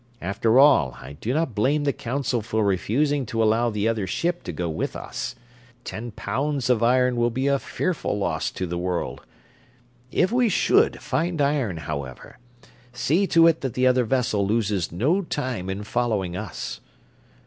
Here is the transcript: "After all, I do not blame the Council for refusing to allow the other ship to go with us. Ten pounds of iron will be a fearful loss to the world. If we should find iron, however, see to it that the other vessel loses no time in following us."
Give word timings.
"After 0.23 0.57
all, 0.57 0.97
I 0.99 1.13
do 1.13 1.31
not 1.31 1.53
blame 1.53 1.83
the 1.83 1.93
Council 1.93 2.41
for 2.41 2.65
refusing 2.65 3.23
to 3.27 3.43
allow 3.43 3.69
the 3.69 3.87
other 3.87 4.07
ship 4.07 4.41
to 4.45 4.51
go 4.51 4.67
with 4.67 4.95
us. 4.95 5.35
Ten 5.83 6.09
pounds 6.09 6.71
of 6.71 6.81
iron 6.81 7.17
will 7.17 7.29
be 7.29 7.45
a 7.45 7.59
fearful 7.59 8.17
loss 8.17 8.49
to 8.49 8.65
the 8.65 8.79
world. 8.79 9.21
If 10.11 10.31
we 10.31 10.49
should 10.49 10.99
find 10.99 11.39
iron, 11.39 11.77
however, 11.77 12.39
see 12.91 13.27
to 13.27 13.45
it 13.45 13.61
that 13.61 13.75
the 13.75 13.85
other 13.85 14.05
vessel 14.05 14.47
loses 14.47 14.91
no 14.91 15.21
time 15.21 15.69
in 15.69 15.83
following 15.83 16.35
us." 16.35 16.81